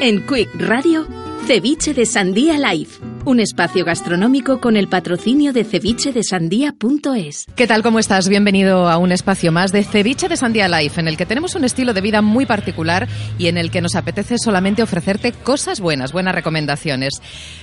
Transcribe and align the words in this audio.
En 0.00 0.24
Quick 0.24 0.54
Radio, 0.54 1.08
Ceviche 1.48 1.92
de 1.92 2.06
Sandía 2.06 2.56
Live. 2.56 2.88
Un 3.24 3.40
espacio 3.40 3.84
gastronómico 3.84 4.60
con 4.60 4.76
el 4.76 4.86
patrocinio 4.86 5.52
de 5.52 5.64
cevichedesandía.es. 5.64 7.46
¿Qué 7.56 7.66
tal? 7.66 7.82
¿Cómo 7.82 7.98
estás? 7.98 8.28
Bienvenido 8.28 8.88
a 8.88 8.96
un 8.96 9.10
espacio 9.10 9.50
más 9.50 9.72
de 9.72 9.82
Ceviche 9.82 10.28
de 10.28 10.36
Sandía 10.36 10.68
Life, 10.68 11.00
en 11.00 11.08
el 11.08 11.16
que 11.16 11.26
tenemos 11.26 11.56
un 11.56 11.64
estilo 11.64 11.94
de 11.94 12.00
vida 12.00 12.22
muy 12.22 12.46
particular 12.46 13.08
y 13.38 13.48
en 13.48 13.58
el 13.58 13.72
que 13.72 13.80
nos 13.80 13.96
apetece 13.96 14.38
solamente 14.38 14.84
ofrecerte 14.84 15.32
cosas 15.32 15.80
buenas, 15.80 16.12
buenas 16.12 16.34
recomendaciones. 16.34 17.20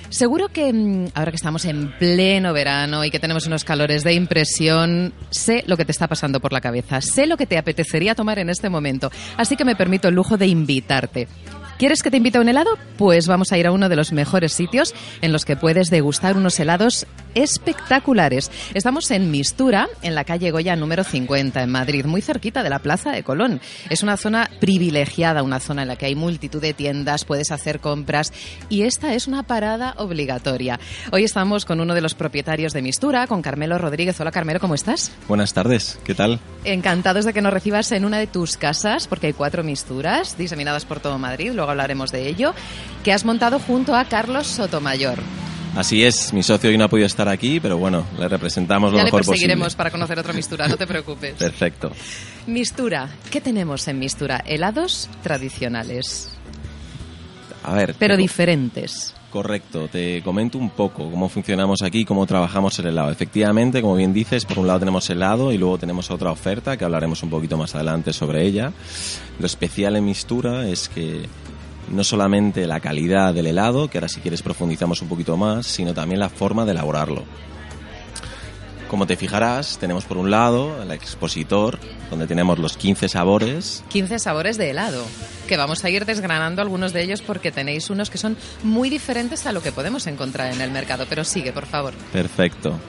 Seguro 0.09 0.49
que 0.49 0.73
mm, 0.73 1.11
ahora 1.13 1.31
que 1.31 1.37
estamos 1.37 1.63
en 1.63 1.97
pleno 1.97 2.51
verano 2.51 3.05
y 3.05 3.11
que 3.11 3.19
tenemos 3.19 3.47
unos 3.47 3.63
calores 3.63 4.03
de 4.03 4.13
impresión, 4.13 5.13
sé 5.29 5.63
lo 5.67 5.77
que 5.77 5.85
te 5.85 5.93
está 5.93 6.09
pasando 6.09 6.41
por 6.41 6.51
la 6.51 6.59
cabeza, 6.59 6.99
sé 6.99 7.27
lo 7.27 7.37
que 7.37 7.45
te 7.45 7.57
apetecería 7.57 8.13
tomar 8.13 8.39
en 8.39 8.49
este 8.49 8.69
momento, 8.69 9.09
así 9.37 9.55
que 9.55 9.63
me 9.63 9.77
permito 9.77 10.09
el 10.09 10.15
lujo 10.15 10.35
de 10.37 10.47
invitarte. 10.47 11.29
¿Quieres 11.77 12.01
que 12.03 12.09
te 12.09 12.17
invite 12.17 12.37
a 12.37 12.41
un 12.41 12.47
helado? 12.47 12.77
Pues 12.97 13.27
vamos 13.27 13.51
a 13.51 13.57
ir 13.57 13.67
a 13.67 13.73
uno 13.73 13.89
de 13.89 13.97
los 13.97 14.13
mejores 14.13 14.53
sitios 14.53 14.93
en 15.21 15.33
los 15.33 15.43
que 15.43 15.57
puedes 15.57 15.89
degustar 15.89 16.37
unos 16.37 16.57
helados 16.57 17.05
espectaculares. 17.35 18.49
Estamos 18.73 19.11
en 19.11 19.29
Mistura, 19.29 19.87
en 20.01 20.15
la 20.15 20.23
calle 20.23 20.49
Goya 20.49 20.75
número 20.75 21.03
50, 21.03 21.61
en 21.61 21.69
Madrid, 21.69 22.05
muy 22.05 22.21
cerquita 22.21 22.63
de 22.63 22.69
la 22.69 22.79
Plaza 22.79 23.11
de 23.11 23.23
Colón. 23.23 23.61
Es 23.89 24.01
una 24.01 24.17
zona 24.17 24.49
privilegiada, 24.59 25.43
una 25.43 25.59
zona 25.59 25.83
en 25.83 25.89
la 25.89 25.95
que 25.97 26.07
hay 26.07 26.15
multitud 26.15 26.61
de 26.61 26.73
tiendas, 26.73 27.25
puedes 27.25 27.51
hacer 27.51 27.79
compras 27.79 28.33
y 28.69 28.83
esta 28.83 29.13
es 29.13 29.27
una 29.27 29.43
parada 29.43 29.93
obligatoria. 29.97 30.79
Hoy 31.11 31.23
estamos 31.23 31.65
con 31.65 31.81
uno 31.81 31.93
de 31.93 32.01
los 32.01 32.15
propietarios 32.15 32.73
de 32.73 32.81
Mistura, 32.81 33.27
con 33.27 33.41
Carmelo 33.41 33.77
Rodríguez. 33.77 34.19
Hola 34.19 34.31
Carmelo, 34.31 34.59
¿cómo 34.59 34.73
estás? 34.73 35.11
Buenas 35.27 35.53
tardes, 35.53 35.99
¿qué 36.03 36.15
tal? 36.15 36.39
Encantados 36.63 37.25
de 37.25 37.33
que 37.33 37.41
nos 37.41 37.53
recibas 37.53 37.91
en 37.91 38.05
una 38.05 38.17
de 38.17 38.27
tus 38.27 38.57
casas, 38.57 39.07
porque 39.07 39.27
hay 39.27 39.33
cuatro 39.33 39.63
Misturas 39.63 40.37
diseminadas 40.37 40.85
por 40.85 40.99
todo 40.99 41.19
Madrid 41.19 41.53
hablaremos 41.69 42.11
de 42.11 42.27
ello, 42.27 42.53
que 43.03 43.13
has 43.13 43.25
montado 43.25 43.59
junto 43.59 43.95
a 43.95 44.05
Carlos 44.05 44.47
Sotomayor. 44.47 45.19
Así 45.75 46.05
es, 46.05 46.31
mi 46.31 46.41
socio 46.41 46.69
hoy 46.69 46.77
no 46.77 46.85
ha 46.85 46.87
podido 46.87 47.05
estar 47.05 47.27
aquí, 47.27 47.59
pero 47.59 47.77
bueno, 47.77 48.05
le 48.17 48.29
representamos 48.29 48.93
lo 48.93 48.97
ya 48.97 49.03
mejor 49.03 49.21
le 49.21 49.27
perseguiremos 49.27 49.75
para 49.75 49.91
conocer 49.91 50.17
otra 50.17 50.31
mistura, 50.31 50.69
no 50.69 50.77
te 50.77 50.87
preocupes. 50.87 51.33
Perfecto. 51.33 51.91
Mistura, 52.47 53.09
¿qué 53.29 53.41
tenemos 53.41 53.85
en 53.89 53.99
Mistura? 53.99 54.41
Helados 54.47 55.09
tradicionales. 55.21 56.29
A 57.63 57.73
ver. 57.73 57.93
Pero 57.99 58.15
diferentes. 58.15 59.13
Correcto, 59.31 59.89
te 59.89 60.21
comento 60.23 60.57
un 60.57 60.69
poco 60.69 61.11
cómo 61.11 61.27
funcionamos 61.27 61.81
aquí, 61.81 62.05
cómo 62.05 62.25
trabajamos 62.25 62.79
el 62.79 62.85
helado. 62.85 63.11
Efectivamente, 63.11 63.81
como 63.81 63.97
bien 63.97 64.13
dices, 64.13 64.45
por 64.45 64.59
un 64.59 64.67
lado 64.67 64.79
tenemos 64.79 65.09
helado 65.09 65.51
y 65.51 65.57
luego 65.57 65.77
tenemos 65.77 66.09
otra 66.09 66.31
oferta 66.31 66.77
que 66.77 66.85
hablaremos 66.85 67.21
un 67.21 67.29
poquito 67.29 67.57
más 67.57 67.75
adelante 67.75 68.13
sobre 68.13 68.43
ella. 68.43 68.71
Lo 69.39 69.45
especial 69.45 69.97
en 69.97 70.05
Mistura 70.05 70.69
es 70.69 70.87
que 70.87 71.27
no 71.89 72.03
solamente 72.03 72.67
la 72.67 72.79
calidad 72.79 73.33
del 73.33 73.47
helado, 73.47 73.89
que 73.89 73.97
ahora 73.97 74.07
si 74.07 74.21
quieres 74.21 74.41
profundizamos 74.41 75.01
un 75.01 75.09
poquito 75.09 75.37
más, 75.37 75.67
sino 75.67 75.93
también 75.93 76.19
la 76.19 76.29
forma 76.29 76.65
de 76.65 76.71
elaborarlo. 76.71 77.23
Como 78.89 79.07
te 79.07 79.17
fijarás, 79.17 79.77
tenemos 79.79 80.05
por 80.05 80.17
un 80.17 80.29
lado 80.29 80.81
el 80.81 80.91
expositor, 80.91 81.79
donde 82.09 82.27
tenemos 82.27 82.59
los 82.59 82.77
15 82.77 83.09
sabores. 83.09 83.83
15 83.89 84.19
sabores 84.19 84.57
de 84.57 84.69
helado, 84.69 85.03
que 85.47 85.57
vamos 85.57 85.83
a 85.83 85.89
ir 85.89 86.05
desgranando 86.05 86.61
algunos 86.61 86.93
de 86.93 87.01
ellos 87.01 87.21
porque 87.21 87.51
tenéis 87.51 87.89
unos 87.89 88.09
que 88.09 88.19
son 88.19 88.37
muy 88.63 88.89
diferentes 88.89 89.47
a 89.47 89.51
lo 89.51 89.61
que 89.61 89.71
podemos 89.71 90.05
encontrar 90.05 90.53
en 90.53 90.61
el 90.61 90.69
mercado. 90.71 91.07
Pero 91.09 91.23
sigue, 91.23 91.51
por 91.51 91.65
favor. 91.65 91.93
Perfecto. 92.13 92.79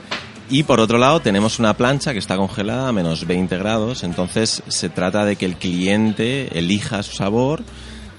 Y 0.49 0.63
por 0.63 0.79
otro 0.79 0.99
lado 0.99 1.21
tenemos 1.21 1.59
una 1.59 1.75
plancha 1.75 2.13
que 2.13 2.21
está 2.21 2.37
congelada 2.37 2.89
a 2.89 2.93
menos 2.93 3.27
20 3.27 3.57
grados, 3.59 4.05
entonces 4.05 4.63
se 4.69 4.89
trata 4.89 5.25
de 5.25 5.35
que 5.35 5.47
el 5.47 5.57
cliente 5.57 6.57
elija 6.57 7.03
su 7.03 7.17
sabor 7.17 7.65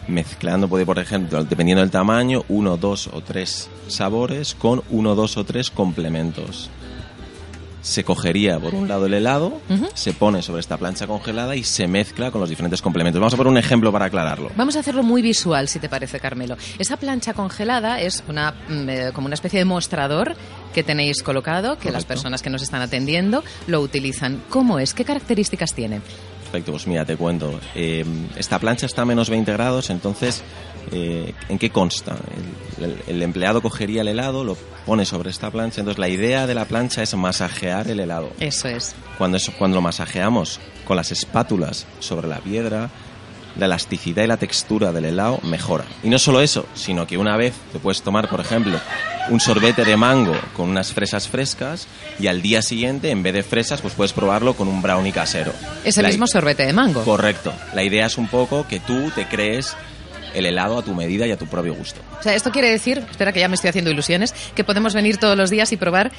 mezclando, 0.07 0.67
puede 0.67 0.85
por 0.85 0.99
ejemplo, 0.99 1.43
dependiendo 1.43 1.81
del 1.81 1.91
tamaño, 1.91 2.43
uno, 2.49 2.77
dos 2.77 3.07
o 3.11 3.21
tres 3.21 3.69
sabores 3.87 4.55
con 4.55 4.83
uno, 4.89 5.15
dos 5.15 5.37
o 5.37 5.43
tres 5.43 5.69
complementos. 5.69 6.69
Se 7.81 8.03
cogería 8.03 8.59
por 8.59 8.75
un 8.75 8.89
lado 8.89 9.05
el 9.05 9.13
helado, 9.13 9.61
se 9.93 10.11
pone 10.11 10.41
sobre 10.41 10.59
esta 10.59 10.75
plancha 10.75 11.07
congelada 11.07 11.55
y 11.55 11.63
se 11.63 11.87
mezcla 11.87 12.31
con 12.31 12.41
los 12.41 12.49
diferentes 12.49 12.81
complementos. 12.81 13.21
Vamos 13.21 13.33
a 13.33 13.37
poner 13.37 13.51
un 13.51 13.57
ejemplo 13.57 13.93
para 13.93 14.05
aclararlo. 14.05 14.51
Vamos 14.57 14.75
a 14.75 14.79
hacerlo 14.79 15.03
muy 15.03 15.21
visual, 15.21 15.69
si 15.69 15.79
te 15.79 15.87
parece, 15.87 16.19
Carmelo. 16.19 16.57
Esa 16.79 16.97
plancha 16.97 17.33
congelada 17.33 18.01
es 18.01 18.25
una, 18.27 18.51
mm, 18.67 18.89
eh, 18.89 19.11
como 19.13 19.27
una 19.27 19.35
especie 19.35 19.59
de 19.59 19.65
mostrador 19.65 20.35
que 20.73 20.83
tenéis 20.83 21.23
colocado, 21.23 21.77
que 21.77 21.91
las 21.91 22.03
personas 22.03 22.41
que 22.41 22.49
nos 22.49 22.61
están 22.61 22.81
atendiendo 22.81 23.41
lo 23.67 23.79
utilizan. 23.79 24.43
¿Cómo 24.49 24.79
es? 24.79 24.93
¿Qué 24.93 25.05
características 25.05 25.73
tiene? 25.73 26.01
Perfecto, 26.47 26.71
pues 26.71 26.87
mira, 26.87 27.03
te 27.03 27.17
cuento. 27.17 27.59
Eh, 27.75 28.05
esta 28.37 28.57
plancha 28.57 28.85
está 28.85 29.01
a 29.01 29.05
menos 29.05 29.29
20 29.29 29.51
grados, 29.51 29.89
entonces, 29.89 30.43
eh, 30.93 31.33
¿en 31.49 31.59
qué 31.59 31.71
consta? 31.71 32.15
El, 33.07 33.21
empleado 33.21 33.61
cogería 33.61 33.99
el 33.99 34.07
helado, 34.07 34.45
lo 34.45 34.55
pone 34.85 35.03
sobre 35.03 35.29
esta 35.29 35.51
plancha, 35.51 35.81
entonces 35.81 35.99
la 35.99 36.07
idea 36.07 36.47
de 36.47 36.55
la 36.55 36.63
plancha 36.63 37.03
es 37.03 37.13
masajear 37.15 37.89
el 37.89 37.99
helado. 37.99 38.31
Eso 38.39 38.69
es. 38.69 38.95
Cuando, 39.17 39.35
eso, 39.35 39.51
cuando 39.57 39.75
lo 39.75 39.81
masajeamos 39.81 40.61
con 40.85 40.95
las 40.95 41.11
espátulas 41.11 41.85
sobre 41.99 42.29
la 42.29 42.37
piedra, 42.37 42.89
la 43.55 43.65
elasticidad 43.65 44.23
y 44.23 44.27
la 44.27 44.37
textura 44.37 44.91
del 44.91 45.05
helado 45.05 45.39
mejora. 45.43 45.85
Y 46.03 46.09
no 46.09 46.19
solo 46.19 46.41
eso, 46.41 46.65
sino 46.73 47.07
que 47.07 47.17
una 47.17 47.37
vez 47.37 47.53
te 47.71 47.79
puedes 47.79 48.01
tomar, 48.01 48.29
por 48.29 48.39
ejemplo, 48.39 48.79
un 49.29 49.39
sorbete 49.39 49.83
de 49.83 49.97
mango 49.97 50.35
con 50.53 50.69
unas 50.69 50.93
fresas 50.93 51.27
frescas 51.27 51.87
y 52.19 52.27
al 52.27 52.41
día 52.41 52.61
siguiente, 52.61 53.11
en 53.11 53.23
vez 53.23 53.33
de 53.33 53.43
fresas, 53.43 53.81
pues 53.81 53.93
puedes 53.93 54.13
probarlo 54.13 54.53
con 54.53 54.67
un 54.67 54.81
brownie 54.81 55.11
casero. 55.11 55.53
Es 55.83 55.97
el 55.97 56.07
mismo 56.07 56.27
sorbete 56.27 56.65
de 56.65 56.73
mango. 56.73 57.03
Correcto. 57.03 57.53
La 57.73 57.83
idea 57.83 58.05
es 58.05 58.17
un 58.17 58.27
poco 58.27 58.67
que 58.67 58.79
tú 58.79 59.11
te 59.11 59.27
crees 59.27 59.75
el 60.33 60.45
helado 60.45 60.77
a 60.77 60.83
tu 60.83 60.93
medida 60.93 61.25
y 61.25 61.31
a 61.31 61.37
tu 61.37 61.47
propio 61.47 61.73
gusto. 61.73 61.99
O 62.19 62.23
sea, 62.23 62.35
esto 62.35 62.51
quiere 62.51 62.69
decir, 62.69 63.03
espera 63.09 63.33
que 63.33 63.39
ya 63.39 63.47
me 63.47 63.55
estoy 63.55 63.69
haciendo 63.69 63.91
ilusiones, 63.91 64.33
que 64.55 64.63
podemos 64.63 64.93
venir 64.93 65.17
todos 65.17 65.37
los 65.37 65.49
días 65.49 65.71
y 65.71 65.77
probar 65.77 66.11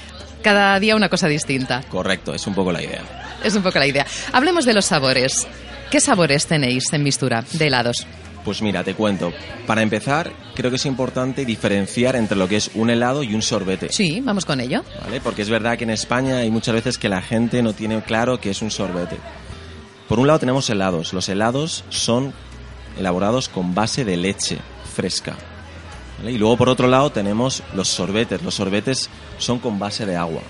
cada 0.43 0.79
día 0.81 0.97
una 0.97 1.09
cosa 1.09 1.29
distinta. 1.29 1.83
Correcto, 1.89 2.35
es 2.35 2.47
un 2.47 2.55
poco 2.55 2.73
la 2.73 2.83
idea. 2.83 3.03
Es 3.45 3.55
un 3.55 3.63
poco 3.63 3.79
la 3.79 3.87
idea. 3.87 4.07
Hablemos 4.33 4.65
de 4.65 4.75
los 4.75 4.87
sabores. 4.87 5.47
¿Qué 5.91 6.01
sabores 6.01 6.47
tenéis 6.47 6.93
en 6.93 7.03
Mistura 7.03 7.43
de 7.51 7.67
helados? 7.67 8.07
Pues 8.45 8.61
mira, 8.61 8.85
te 8.85 8.93
cuento. 8.93 9.33
Para 9.67 9.81
empezar, 9.81 10.31
creo 10.55 10.71
que 10.71 10.77
es 10.77 10.85
importante 10.85 11.47
diferenciar 11.47 12.15
entre 12.15 12.37
lo 12.37 12.47
que 12.47 12.57
es 12.57 12.71
un 12.75 12.91
helado 12.91 13.23
y 13.23 13.35
un 13.35 13.41
sorbete. 13.41 13.89
Sí, 13.91 14.21
vamos 14.23 14.45
con 14.45 14.61
ello. 14.61 14.85
¿Vale? 15.03 15.23
Porque 15.23 15.41
es 15.41 15.49
verdad 15.49 15.79
que 15.79 15.85
en 15.85 15.91
España 15.91 16.39
hay 16.39 16.51
muchas 16.51 16.75
veces 16.75 16.99
que 16.99 17.09
la 17.09 17.23
gente 17.23 17.63
no 17.63 17.73
tiene 17.73 18.03
claro 18.03 18.39
qué 18.39 18.51
es 18.51 18.61
un 18.61 18.71
sorbete. 18.71 19.17
Por 20.09 20.19
un 20.19 20.27
lado 20.27 20.39
tenemos 20.39 20.69
helados. 20.69 21.15
Los 21.15 21.29
helados 21.31 21.85
son 21.89 22.35
elaborados 22.99 23.49
con 23.49 23.75
base 23.75 24.05
de 24.05 24.19
leche 24.19 24.59
fresca. 24.95 25.37
Y 26.23 26.37
luego 26.37 26.59
por 26.59 26.69
otro 26.69 26.87
lado 26.87 27.11
tenemos 27.11 27.63
los 27.75 27.89
sorbetes. 27.89 28.43
Los 28.43 28.55
sorbetes 28.55 29.09
son 29.39 29.59
con 29.59 29.79
base 29.79 30.05
de 30.05 30.17
agua. 30.17 30.43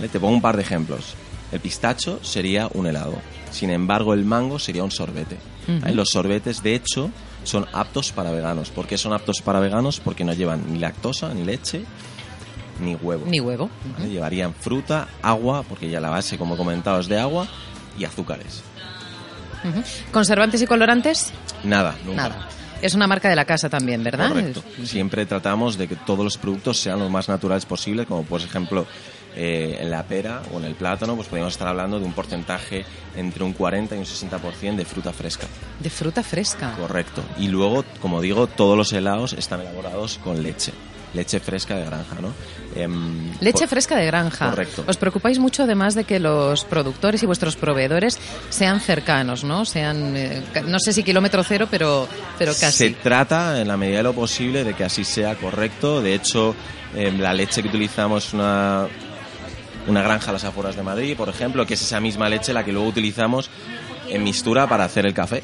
Te 0.00 0.20
pongo 0.20 0.34
un 0.34 0.42
par 0.42 0.56
de 0.56 0.62
ejemplos. 0.62 1.14
El 1.56 1.62
pistacho 1.62 2.20
sería 2.22 2.68
un 2.74 2.86
helado. 2.86 3.14
Sin 3.50 3.70
embargo, 3.70 4.12
el 4.12 4.26
mango 4.26 4.58
sería 4.58 4.84
un 4.84 4.90
sorbete. 4.90 5.38
Los 5.90 6.10
sorbetes, 6.10 6.62
de 6.62 6.74
hecho, 6.74 7.10
son 7.44 7.64
aptos 7.72 8.12
para 8.12 8.30
veganos. 8.30 8.68
¿Por 8.68 8.86
qué 8.86 8.98
son 8.98 9.14
aptos 9.14 9.40
para 9.40 9.58
veganos? 9.58 9.98
Porque 9.98 10.22
no 10.22 10.34
llevan 10.34 10.70
ni 10.70 10.78
lactosa, 10.78 11.32
ni 11.32 11.44
leche, 11.44 11.86
ni 12.78 12.94
huevo. 12.94 13.24
Ni 13.26 13.40
huevo. 13.40 13.70
Llevarían 14.06 14.52
fruta, 14.52 15.08
agua, 15.22 15.62
porque 15.62 15.88
ya 15.88 15.98
la 15.98 16.10
base, 16.10 16.36
como 16.36 16.56
he 16.56 16.58
comentado, 16.58 17.00
es 17.00 17.08
de 17.08 17.18
agua, 17.18 17.48
y 17.98 18.04
azúcares. 18.04 18.62
¿Conservantes 20.12 20.60
y 20.60 20.66
colorantes? 20.66 21.32
Nada, 21.64 21.96
nunca. 22.04 22.28
Nada. 22.28 22.48
Es 22.82 22.94
una 22.94 23.06
marca 23.06 23.28
de 23.28 23.36
la 23.36 23.44
casa 23.44 23.68
también, 23.68 24.02
¿verdad? 24.04 24.28
Correcto. 24.28 24.62
Siempre 24.84 25.26
tratamos 25.26 25.78
de 25.78 25.88
que 25.88 25.96
todos 25.96 26.24
los 26.24 26.36
productos 26.36 26.78
sean 26.78 26.98
lo 26.98 27.08
más 27.08 27.28
naturales 27.28 27.64
posible, 27.64 28.06
como 28.06 28.22
por 28.24 28.40
ejemplo 28.40 28.86
eh, 29.34 29.76
en 29.80 29.90
la 29.90 30.02
pera 30.02 30.42
o 30.52 30.58
en 30.58 30.64
el 30.64 30.74
plátano, 30.74 31.14
pues 31.14 31.28
podríamos 31.28 31.52
estar 31.52 31.68
hablando 31.68 31.98
de 31.98 32.06
un 32.06 32.12
porcentaje 32.12 32.84
entre 33.16 33.44
un 33.44 33.52
40 33.52 33.94
y 33.94 33.98
un 33.98 34.04
60% 34.04 34.76
de 34.76 34.84
fruta 34.84 35.12
fresca. 35.12 35.46
¿De 35.78 35.90
fruta 35.90 36.22
fresca? 36.22 36.74
Correcto. 36.78 37.22
Y 37.38 37.48
luego, 37.48 37.84
como 38.00 38.22
digo, 38.22 38.46
todos 38.46 38.78
los 38.78 38.92
helados 38.94 39.34
están 39.34 39.60
elaborados 39.60 40.18
con 40.24 40.42
leche. 40.42 40.72
Leche 41.16 41.40
fresca 41.40 41.74
de 41.76 41.84
granja, 41.86 42.16
¿no? 42.20 42.32
Em, 42.76 43.30
leche 43.40 43.60
por- 43.60 43.68
fresca 43.68 43.96
de 43.96 44.06
granja. 44.06 44.50
Correcto. 44.50 44.84
Os 44.86 44.96
preocupáis 44.96 45.38
mucho 45.38 45.62
además 45.64 45.94
de 45.94 46.04
que 46.04 46.20
los 46.20 46.64
productores 46.64 47.22
y 47.22 47.26
vuestros 47.26 47.56
proveedores 47.56 48.18
sean 48.50 48.80
cercanos, 48.80 49.42
¿no? 49.42 49.64
Sean, 49.64 50.14
eh, 50.16 50.42
no 50.66 50.78
sé 50.78 50.92
si 50.92 51.02
kilómetro 51.02 51.42
cero, 51.42 51.66
pero, 51.70 52.06
pero 52.38 52.52
Se 52.52 52.60
casi. 52.66 52.90
trata, 52.90 53.60
en 53.60 53.66
la 53.68 53.76
medida 53.76 53.96
de 53.98 54.02
lo 54.04 54.12
posible, 54.12 54.62
de 54.62 54.74
que 54.74 54.84
así 54.84 55.02
sea 55.04 55.34
correcto. 55.34 56.00
De 56.02 56.14
hecho, 56.14 56.54
em, 56.94 57.18
la 57.18 57.32
leche 57.32 57.62
que 57.62 57.68
utilizamos 57.68 58.32
una, 58.34 58.86
una 59.86 60.02
granja 60.02 60.30
a 60.30 60.32
las 60.34 60.44
afueras 60.44 60.76
de 60.76 60.82
Madrid, 60.82 61.16
por 61.16 61.28
ejemplo, 61.28 61.64
que 61.66 61.74
es 61.74 61.82
esa 61.82 62.00
misma 62.00 62.28
leche 62.28 62.52
la 62.52 62.64
que 62.64 62.72
luego 62.72 62.88
utilizamos 62.88 63.50
en 64.08 64.22
mistura 64.22 64.68
para 64.68 64.84
hacer 64.84 65.06
el 65.06 65.14
café. 65.14 65.42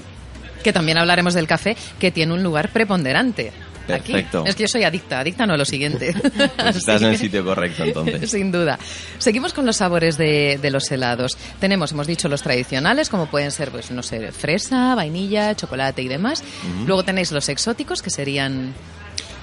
Que 0.63 0.73
también 0.73 0.99
hablaremos 0.99 1.35
del 1.35 1.47
café, 1.49 1.77
que 1.99 2.11
tiene 2.13 2.35
un 2.35 2.43
lugar 2.43 2.69
preponderante. 2.69 3.53
Perfecto. 3.87 4.41
Aquí. 4.41 4.51
Es 4.51 4.57
que 4.57 4.63
yo 4.63 4.69
soy 4.69 4.85
adicta, 4.85 5.21
adicta 5.21 5.47
no 5.47 5.55
a 5.55 5.57
lo 5.57 5.65
siguiente. 5.65 6.15
Pues 6.57 6.77
estás 6.77 7.03
en 7.03 7.09
el 7.09 7.19
sitio 7.19 7.45
correcto, 7.45 7.85
entonces. 7.85 8.31
Sin 8.31 8.53
duda. 8.53 8.79
Seguimos 9.19 9.53
con 9.53 9.67
los 9.67 9.77
sabores 9.77 10.17
de, 10.17 10.59
de 10.61 10.71
los 10.71 10.91
helados. 10.91 11.37
Tenemos, 11.61 11.93
hemos 11.93 12.07
dicho, 12.07 12.29
los 12.29 12.43
tradicionales, 12.43 13.09
como 13.09 13.27
pueden 13.27 13.51
ser, 13.51 13.71
pues, 13.71 13.91
no 13.91 14.03
sé, 14.03 14.33
fresa, 14.33 14.95
vainilla, 14.95 15.55
chocolate 15.57 16.03
y 16.03 16.09
demás. 16.09 16.43
Luego 16.87 17.03
tenéis 17.05 17.33
los 17.33 17.49
exóticos, 17.49 18.03
que 18.03 18.11
serían 18.11 18.75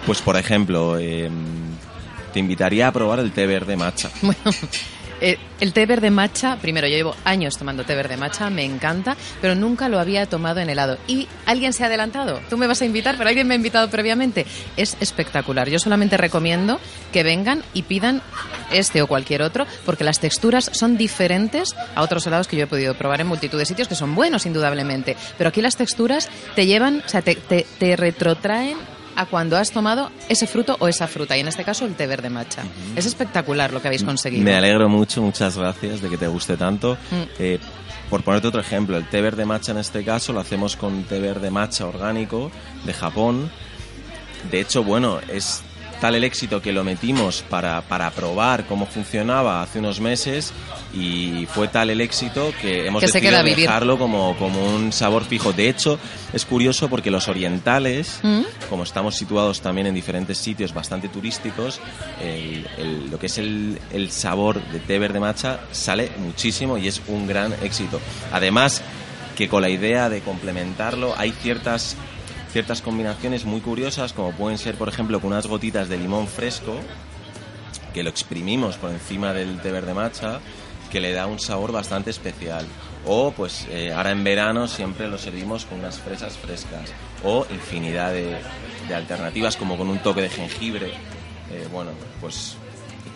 Pues, 0.06 0.22
por 0.22 0.38
ejemplo, 0.38 0.98
em, 0.98 1.32
te 2.34 2.40
invitaría 2.40 2.88
a 2.88 2.92
probar 2.92 3.20
el 3.20 3.32
té 3.32 3.46
verde 3.48 3.76
matcha. 3.76 4.10
Bueno, 4.22 4.58
eh, 5.22 5.38
el 5.60 5.74
té 5.74 5.86
verde 5.86 6.10
matcha, 6.10 6.58
primero, 6.58 6.88
yo 6.88 6.96
llevo 6.96 7.16
años 7.26 7.58
tomando 7.58 7.84
té 7.84 7.96
verde 7.96 8.18
matcha, 8.18 8.50
me 8.50 8.64
encanta, 8.64 9.18
pero 9.42 9.56
nunca 9.56 9.90
lo 9.90 10.00
había 10.00 10.26
tomado 10.26 10.60
en 10.60 10.70
helado. 10.70 10.98
¿Y 11.08 11.28
alguien 11.46 11.74
se 11.74 11.84
ha 11.84 11.88
adelantado? 11.88 12.40
Tú 12.50 12.58
me 12.58 12.68
vas 12.68 12.82
a 12.82 12.86
invitar, 12.86 13.18
pero 13.18 13.30
alguien 13.30 13.48
me 13.48 13.54
ha 13.54 13.58
invitado 13.58 13.90
previamente. 13.90 14.46
Es 14.78 14.98
espectacular. 15.00 15.70
Yo 15.70 15.80
solamente 15.80 16.18
recomiendo 16.18 16.80
que 17.12 17.24
vengan 17.24 17.64
y 17.74 17.84
pidan 17.84 18.22
este 18.72 19.02
o 19.02 19.08
cualquier 19.08 19.42
otro, 19.42 19.66
porque 19.86 20.04
las 20.04 20.20
texturas 20.20 20.70
son 20.74 20.98
diferentes 20.98 21.76
a 21.96 22.02
otros 22.02 22.26
helados 22.28 22.48
que 22.48 22.58
yo 22.58 22.64
he 22.64 22.68
podido 22.68 22.94
probar 22.96 23.22
en 23.22 23.28
multitud 23.28 23.58
de 23.58 23.66
sitios, 23.66 23.88
que 23.88 23.96
son 23.96 24.16
buenos, 24.16 24.46
indudablemente. 24.46 25.16
Pero 25.38 25.50
aquí 25.50 25.62
las 25.62 25.76
texturas 25.76 26.30
te 26.56 26.66
llevan, 26.66 27.04
o 27.06 27.10
sea, 27.10 27.22
te, 27.22 27.36
retrotraen 27.96 28.78
a 29.20 29.26
cuando 29.26 29.58
has 29.58 29.72
tomado 29.72 30.12
ese 30.30 30.48
fruto 30.48 30.78
o 30.80 30.88
esa 30.88 31.06
fruta, 31.06 31.36
y 31.36 31.42
en 31.42 31.50
este 31.50 31.66
caso 31.66 31.84
el 31.84 31.96
té 31.96 32.08
verde 32.08 32.30
matcha. 32.30 32.64
Es 32.96 33.06
espectacular 33.06 33.74
lo 33.74 33.82
que 33.82 33.90
habéis 33.90 34.06
conseguido. 34.06 34.46
Me 34.46 34.56
alegro 34.56 34.88
mucho, 34.88 35.22
muchas 35.22 35.58
gracias 35.58 36.00
de 36.02 36.10
que 36.10 36.18
te 36.18 36.28
guste 36.28 36.56
tanto. 36.56 36.98
Mm. 37.12 37.24
Eh, 37.38 37.60
por 38.10 38.24
ponerte 38.24 38.48
otro 38.48 38.62
ejemplo, 38.62 38.96
el 38.96 39.10
té 39.10 39.22
verde 39.22 39.44
matcha 39.44 39.74
en 39.74 39.80
este 39.80 40.06
caso 40.06 40.32
lo 40.32 40.40
hacemos 40.40 40.78
con 40.78 41.04
té 41.04 41.20
verde 41.20 41.52
matcha 41.52 41.86
orgánico 41.86 42.50
de 42.86 42.94
Japón. 42.94 43.52
De 44.50 44.62
hecho, 44.62 44.86
bueno, 44.86 45.20
es 45.28 45.64
tal 46.00 46.16
el 46.16 46.24
éxito 46.24 46.62
que 46.62 46.72
lo 46.72 46.86
metimos 46.86 47.44
para, 47.50 47.82
para 47.82 48.12
probar 48.12 48.66
cómo 48.68 48.86
funcionaba 48.86 49.62
hace 49.62 49.80
unos 49.80 50.00
meses 50.00 50.54
y 50.94 51.46
fue 51.54 51.68
tal 51.68 51.90
el 51.92 52.02
éxito 52.02 52.52
que 52.62 52.88
hemos 52.88 53.02
Que 53.02 53.08
decidido 53.08 53.44
dejarlo 53.68 53.98
como, 54.00 54.36
como 54.38 54.76
un 54.76 54.92
sabor 54.92 55.24
fijo. 55.24 55.54
De 55.54 55.70
hecho, 55.70 56.00
es 56.34 56.46
curioso 56.46 56.90
porque 56.90 57.12
los 57.12 57.28
orientales, 57.28 58.20
¿Mm? 58.24 58.42
como 58.70 58.84
estamos 58.84 59.16
situados 59.16 59.62
también 59.62 59.88
en 59.88 59.94
diferentes 59.94 60.38
sitios 60.38 60.74
bastante 60.74 61.08
turísticos, 61.10 61.80
el- 62.22 62.68
el- 62.78 63.12
lo 63.12 63.20
que 63.20 63.28
es 63.28 63.38
el, 63.38 63.80
el 63.92 64.10
sabor 64.12 64.62
de 64.72 64.80
té 64.80 64.98
verde 64.98 65.20
matcha 65.20 65.60
sale 65.72 66.12
muchísimo 66.18 66.78
y 66.78 66.88
es 66.88 67.02
un 67.08 67.28
gran 67.28 67.54
éxito. 67.62 68.00
Además, 68.32 68.82
que 69.38 69.48
con 69.48 69.62
la 69.62 69.70
idea 69.70 70.10
de 70.10 70.22
complementarlo 70.22 71.14
hay 71.18 71.32
ciertas 71.32 71.96
ciertas 72.52 72.82
combinaciones 72.82 73.46
muy 73.46 73.62
curiosas 73.62 74.12
como 74.12 74.32
pueden 74.32 74.58
ser 74.58 74.74
por 74.74 74.90
ejemplo 74.90 75.20
con 75.22 75.32
unas 75.34 75.46
gotitas 75.46 75.88
de 75.88 75.98
limón 76.00 76.28
fresco 76.28 76.74
que 77.94 78.02
lo 78.02 78.10
exprimimos 78.10 78.76
por 78.78 78.90
encima 78.90 79.34
del 79.34 79.60
té 79.62 79.72
verde 79.72 79.94
matcha 79.94 80.40
que 80.92 81.00
le 81.00 81.14
da 81.14 81.28
un 81.28 81.40
sabor 81.40 81.72
bastante 81.72 82.10
especial. 82.10 82.66
O 83.06 83.32
pues 83.32 83.68
eh, 83.70 83.94
ahora 83.94 84.12
en 84.12 84.24
verano 84.24 84.68
siempre 84.68 85.08
lo 85.08 85.18
servimos 85.18 85.66
con 85.66 85.80
unas 85.80 86.00
fresas 86.00 86.38
frescas. 86.38 86.92
O 87.24 87.46
infinidad 87.50 88.14
de, 88.14 88.38
alternativas 88.94 89.56
como 89.56 89.78
con 89.78 89.90
un 89.90 90.00
toque 90.00 90.22
de 90.22 90.30
jengibre. 90.30 90.88
Eh, 91.52 91.68
bueno 91.72 91.92
pues 92.22 92.56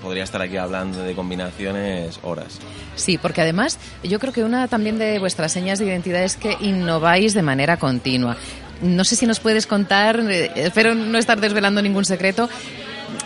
podría 0.04 0.26
estar 0.26 0.42
aquí 0.42 0.58
hablando 0.58 1.02
de 1.02 1.16
combinaciones 1.16 2.20
horas. 2.24 2.60
Sí, 2.96 3.18
porque 3.18 3.42
además 3.42 3.80
yo 4.04 4.20
creo 4.20 4.34
que 4.34 4.44
una 4.44 4.68
también 4.68 5.00
de 5.00 5.18
vuestras 5.18 5.54
señas 5.54 5.80
de 5.80 5.86
identidad 5.86 6.24
es 6.24 6.36
que 6.36 6.58
innováis 6.60 7.34
de 7.34 7.42
manera 7.42 7.78
continua. 7.78 8.36
No 8.82 9.06
sé 9.06 9.16
si 9.16 9.26
nos 9.26 9.40
puedes 9.40 9.66
contar, 9.66 10.20
eh, 10.30 10.52
espero 10.56 10.94
no 10.94 11.18
estar 11.18 11.40
desvelando 11.40 11.82
ningún 11.82 12.04
secreto, 12.04 12.50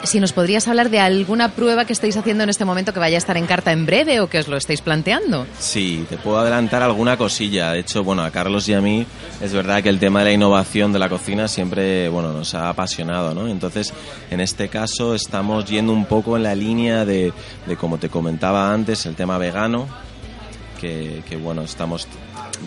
si 0.04 0.20
nos 0.20 0.34
podrías 0.34 0.68
hablar 0.68 0.90
de 0.90 1.00
alguna 1.00 1.50
prueba 1.50 1.86
que 1.86 1.94
estáis 1.94 2.16
haciendo 2.18 2.44
en 2.44 2.50
este 2.50 2.66
momento 2.66 2.94
que 2.94 3.00
vaya 3.00 3.18
a 3.18 3.20
estar 3.20 3.38
en 3.38 3.46
carta 3.46 3.72
en 3.72 3.86
breve 3.86 4.20
o 4.20 4.30
que 4.30 4.40
os 4.40 4.48
lo 4.48 4.58
estáis 4.58 4.82
planteando. 4.82 5.46
Sí, 5.60 6.06
te 6.10 6.18
puedo 6.18 6.38
adelantar 6.38 6.84
alguna 6.84 7.18
cosilla. 7.18 7.72
De 7.72 7.80
hecho, 7.80 8.04
bueno, 8.04 8.24
a 8.24 8.32
Carlos 8.32 8.68
y 8.70 8.74
a 8.74 8.82
mí 8.82 9.06
es 9.42 9.54
verdad 9.54 9.82
que 9.84 9.90
el 9.90 10.00
tema 10.00 10.20
de 10.20 10.26
la 10.26 10.32
innovación 10.34 10.94
de 10.94 11.00
la 11.00 11.10
cocina 11.10 11.48
siempre, 11.48 12.10
bueno, 12.10 12.32
nos 12.32 12.54
ha 12.54 12.70
apasionado, 12.70 13.34
¿no? 13.34 13.48
Entonces, 13.48 13.94
en 14.30 14.40
este 14.40 14.70
caso 14.70 15.16
estamos 15.16 15.66
yendo 15.66 15.94
un 15.94 16.06
poco 16.06 16.38
en 16.38 16.44
la 16.44 16.56
línea 16.56 17.06
de, 17.06 17.34
de 17.66 17.78
como 17.78 17.98
te 17.98 18.10
comentaba 18.10 18.72
antes, 18.72 19.06
el 19.06 19.16
tema 19.16 19.38
vegano, 19.38 19.88
que, 20.80 21.40
bueno, 21.42 21.64
estamos 21.64 22.08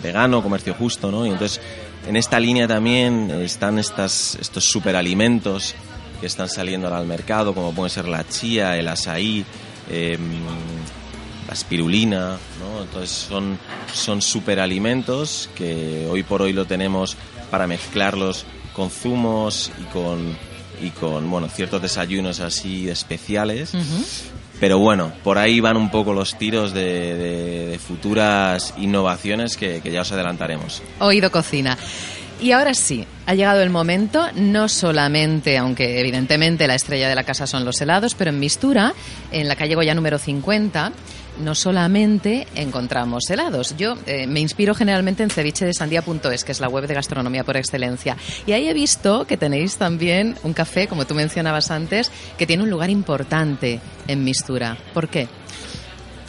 vegano, 0.03 0.43
comercio 0.43 0.73
justo, 0.73 1.11
¿no? 1.11 1.25
Y 1.25 1.29
entonces, 1.29 1.61
en 2.07 2.15
esta 2.15 2.39
línea 2.39 2.67
también 2.67 3.31
están 3.31 3.79
estas, 3.79 4.35
estos 4.39 4.65
superalimentos 4.65 5.75
que 6.21 6.27
están 6.27 6.47
saliendo 6.47 6.87
ahora 6.87 6.99
al 6.99 7.07
mercado, 7.07 7.53
como 7.53 7.73
pueden 7.73 7.89
ser 7.89 8.07
la 8.07 8.25
chía, 8.27 8.77
el 8.77 8.87
azaí, 8.87 9.43
em, 9.89 10.19
la 11.47 11.53
espirulina, 11.53 12.37
¿no? 12.59 12.83
Entonces 12.83 13.09
son, 13.09 13.57
son 13.93 14.21
superalimentos 14.21 15.49
que 15.55 16.07
hoy 16.09 16.23
por 16.23 16.41
hoy 16.41 16.53
lo 16.53 16.65
tenemos 16.65 17.17
para 17.49 17.67
mezclarlos 17.67 18.45
con 18.73 18.89
zumos 18.89 19.71
y 19.81 19.83
con, 19.91 20.37
y 20.81 20.91
con 20.91 21.29
bueno, 21.29 21.49
ciertos 21.49 21.81
desayunos 21.81 22.39
así 22.39 22.87
especiales. 22.87 23.73
Pero 24.61 24.77
bueno, 24.77 25.11
por 25.23 25.39
ahí 25.39 25.59
van 25.59 25.75
un 25.75 25.89
poco 25.89 26.13
los 26.13 26.37
tiros 26.37 26.71
de, 26.73 27.15
de- 27.15 27.65
de 27.71 27.79
futuras 27.79 28.75
innovaciones 28.77 29.57
que, 29.57 29.81
que 29.81 29.91
ya 29.91 30.01
os 30.01 30.11
adelantaremos. 30.11 30.83
Oído 30.99 31.31
cocina. 31.31 31.75
Y 32.41 32.53
ahora 32.53 32.73
sí, 32.73 33.05
ha 33.27 33.35
llegado 33.35 33.61
el 33.61 33.69
momento, 33.69 34.27
no 34.33 34.67
solamente, 34.67 35.59
aunque 35.59 35.99
evidentemente 35.99 36.65
la 36.65 36.73
estrella 36.73 37.07
de 37.07 37.13
la 37.13 37.23
casa 37.23 37.45
son 37.45 37.65
los 37.65 37.79
helados, 37.81 38.15
pero 38.15 38.31
en 38.31 38.39
Mistura, 38.39 38.95
en 39.31 39.47
la 39.47 39.55
calle 39.55 39.75
Goya 39.75 39.93
número 39.93 40.17
50, 40.17 40.91
no 41.39 41.53
solamente 41.53 42.47
encontramos 42.55 43.29
helados. 43.29 43.75
Yo 43.77 43.95
eh, 44.07 44.25
me 44.25 44.39
inspiro 44.39 44.73
generalmente 44.73 45.21
en 45.21 45.29
cevichedesandía.es, 45.29 46.43
que 46.43 46.51
es 46.51 46.59
la 46.59 46.67
web 46.67 46.87
de 46.87 46.95
gastronomía 46.95 47.43
por 47.43 47.57
excelencia. 47.57 48.17
Y 48.47 48.53
ahí 48.53 48.67
he 48.67 48.73
visto 48.73 49.27
que 49.27 49.37
tenéis 49.37 49.77
también 49.77 50.35
un 50.41 50.53
café, 50.53 50.87
como 50.87 51.05
tú 51.05 51.13
mencionabas 51.13 51.69
antes, 51.69 52.11
que 52.39 52.47
tiene 52.47 52.63
un 52.63 52.71
lugar 52.71 52.89
importante 52.89 53.79
en 54.07 54.23
Mistura. 54.23 54.77
¿Por 54.95 55.09
qué? 55.09 55.27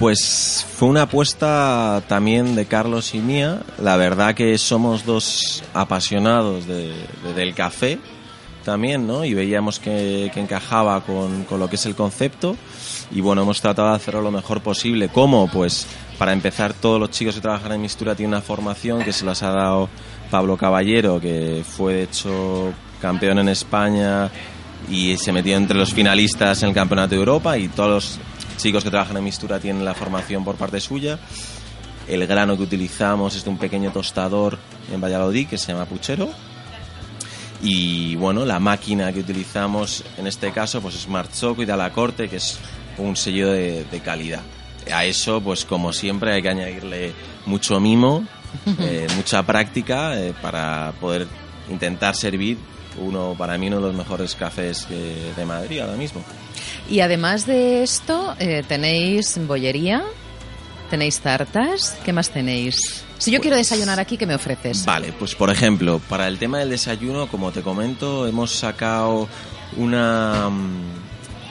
Pues 0.02 0.66
fue 0.78 0.88
una 0.88 1.02
apuesta 1.02 2.02
también 2.08 2.56
de 2.56 2.66
Carlos 2.66 3.14
y 3.14 3.20
mía. 3.20 3.60
La 3.80 3.94
verdad 3.96 4.34
que 4.34 4.58
somos 4.58 5.06
dos 5.06 5.62
apasionados 5.74 6.66
de- 6.66 6.88
de- 7.22 7.34
del 7.36 7.54
café 7.54 8.00
también, 8.64 9.06
¿no? 9.06 9.24
Y 9.24 9.32
veíamos 9.34 9.78
que, 9.78 10.28
que 10.34 10.40
encajaba 10.40 11.02
con, 11.04 11.44
con 11.44 11.60
lo 11.60 11.70
que 11.70 11.76
es 11.76 11.86
el 11.86 11.94
concepto. 11.94 12.56
Y 13.12 13.20
bueno, 13.20 13.42
hemos 13.42 13.60
tratado 13.60 13.90
de 13.90 13.94
hacerlo 13.94 14.22
lo 14.22 14.32
mejor 14.32 14.60
posible. 14.60 15.08
¿Cómo? 15.08 15.48
Pues 15.48 15.86
para 16.18 16.32
empezar, 16.32 16.74
todos 16.74 16.98
los 16.98 17.10
chicos 17.12 17.36
que 17.36 17.40
trabajan 17.40 17.70
en 17.70 17.82
Mistura 17.82 18.16
tienen 18.16 18.34
una 18.34 18.42
formación 18.42 19.04
que 19.04 19.12
se 19.12 19.24
las 19.24 19.44
ha 19.44 19.52
dado 19.52 19.88
Pablo 20.32 20.56
Caballero, 20.56 21.20
que 21.20 21.62
fue 21.64 21.94
de 21.94 22.02
hecho 22.02 22.72
campeón 23.00 23.38
en 23.38 23.48
España 23.50 24.28
y 24.90 25.16
se 25.16 25.30
metió 25.30 25.56
entre 25.56 25.78
los 25.78 25.92
finalistas 25.94 26.60
en 26.64 26.70
el 26.70 26.74
Campeonato 26.74 27.10
de 27.10 27.18
Europa 27.20 27.56
y 27.56 27.68
todos 27.68 27.88
los 27.88 28.18
chicos 28.62 28.84
que 28.84 28.90
trabajan 28.90 29.16
en 29.16 29.24
Mistura 29.24 29.58
tienen 29.58 29.84
la 29.84 29.94
formación 29.94 30.44
por 30.44 30.54
parte 30.56 30.80
suya. 30.80 31.18
El 32.08 32.26
grano 32.26 32.56
que 32.56 32.62
utilizamos 32.62 33.34
es 33.36 33.44
de 33.44 33.50
un 33.50 33.58
pequeño 33.58 33.90
tostador 33.92 34.58
en 34.92 35.00
Valladolid 35.00 35.48
que 35.48 35.58
se 35.58 35.72
llama 35.72 35.84
puchero. 35.86 36.30
Y 37.62 38.16
bueno, 38.16 38.44
la 38.44 38.58
máquina 38.58 39.12
que 39.12 39.20
utilizamos 39.20 40.04
en 40.18 40.26
este 40.26 40.50
caso 40.52 40.80
pues 40.80 40.94
es 40.96 41.02
Smart 41.02 41.32
Choco 41.32 41.62
y 41.62 41.66
de 41.66 41.76
la 41.76 41.90
corte, 41.92 42.28
que 42.28 42.36
es 42.36 42.58
un 42.98 43.16
sello 43.16 43.50
de, 43.52 43.84
de 43.84 44.00
calidad. 44.00 44.40
A 44.92 45.04
eso, 45.04 45.40
pues 45.40 45.64
como 45.64 45.92
siempre, 45.92 46.32
hay 46.32 46.42
que 46.42 46.48
añadirle 46.48 47.12
mucho 47.46 47.78
mimo, 47.78 48.24
eh, 48.80 49.06
mucha 49.16 49.44
práctica 49.44 50.18
eh, 50.20 50.34
para 50.42 50.92
poder 51.00 51.26
intentar 51.70 52.16
servir 52.16 52.58
uno, 52.98 53.34
para 53.38 53.56
mí, 53.58 53.68
uno 53.68 53.76
de 53.76 53.82
los 53.88 53.94
mejores 53.94 54.34
cafés 54.34 54.84
que- 54.86 55.32
de 55.36 55.44
Madrid 55.46 55.80
ahora 55.80 55.94
mismo. 55.96 56.22
Y 56.88 57.00
además 57.00 57.46
de 57.46 57.82
esto, 57.82 58.34
eh, 58.38 58.62
tenéis 58.66 59.38
bollería. 59.46 60.02
¿Tenéis 60.90 61.20
tartas? 61.20 61.96
¿Qué 62.04 62.12
más 62.12 62.30
tenéis? 62.30 63.04
Si 63.16 63.30
yo 63.30 63.40
quiero 63.40 63.56
desayunar 63.56 63.98
aquí, 63.98 64.18
¿qué 64.18 64.26
me 64.26 64.34
ofreces? 64.34 64.84
Vale, 64.84 65.12
pues 65.18 65.34
por 65.34 65.48
ejemplo, 65.48 66.00
para 66.08 66.28
el 66.28 66.38
tema 66.38 66.58
del 66.58 66.70
desayuno, 66.70 67.28
como 67.28 67.50
te 67.52 67.62
comento, 67.62 68.26
hemos 68.26 68.50
sacado 68.52 69.28
una, 69.76 70.50
mm, 70.50 70.82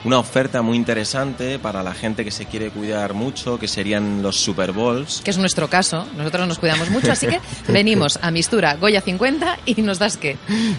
una 0.04 0.18
oferta 0.18 0.62
muy 0.62 0.76
interesante 0.76 1.58
para 1.58 1.82
la 1.82 1.94
gente 1.94 2.24
que 2.24 2.30
se 2.30 2.46
quiere 2.46 2.70
cuidar 2.70 3.14
mucho, 3.14 3.58
que 3.58 3.68
serían 3.68 4.22
los 4.22 4.36
Super 4.36 4.72
Bowls. 4.72 5.20
Que 5.24 5.30
es 5.30 5.38
nuestro 5.38 5.68
caso. 5.68 6.06
Nosotros 6.16 6.48
nos 6.48 6.58
cuidamos 6.58 6.90
mucho, 6.90 7.12
así 7.12 7.26
que 7.26 7.40
venimos 7.68 8.18
a 8.22 8.30
Mistura 8.30 8.74
Goya 8.76 9.00
50 9.00 9.58
y 9.66 9.82
nos 9.82 9.98
das 9.98 10.16
qué. 10.16 10.36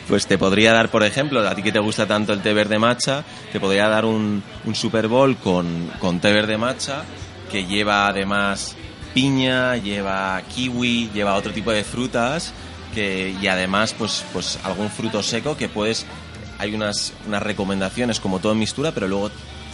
Pues 0.07 0.27
te 0.27 0.37
podría 0.37 0.73
dar, 0.73 0.89
por 0.89 1.03
ejemplo, 1.03 1.47
a 1.47 1.55
ti 1.55 1.63
que 1.63 1.71
te 1.71 1.79
gusta 1.79 2.05
tanto 2.05 2.33
el 2.33 2.41
té 2.41 2.53
verde 2.53 2.79
matcha, 2.79 3.23
te 3.51 3.59
podría 3.59 3.87
dar 3.87 4.05
un, 4.05 4.43
un 4.65 4.75
Super 4.75 5.07
Bowl 5.07 5.37
con, 5.37 5.91
con 5.99 6.19
té 6.19 6.31
verde 6.31 6.57
matcha 6.57 7.03
que 7.51 7.65
lleva 7.65 8.07
además 8.07 8.75
piña, 9.13 9.77
lleva 9.77 10.41
kiwi, 10.53 11.11
lleva 11.13 11.35
otro 11.35 11.53
tipo 11.53 11.71
de 11.71 11.83
frutas 11.83 12.51
que, 12.93 13.35
y 13.39 13.47
además 13.47 13.93
pues, 13.97 14.25
pues 14.33 14.59
algún 14.63 14.89
fruto 14.89 15.23
seco 15.23 15.55
que 15.55 15.69
puedes... 15.69 16.05
Hay 16.63 16.73
unas, 16.73 17.11
unas 17.27 17.43
recomendaciones 17.43 18.21
como 18.21 18.39
todo 18.39 18.53
en 18.53 18.59
Mistura, 18.59 18.93
pero 18.93 19.09
luego 19.09 19.29